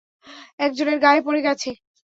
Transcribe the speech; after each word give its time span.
একজনের 0.59 0.97
গায়ে 0.99 1.21
পড়ে 1.25 1.41
গেছে। 1.47 1.69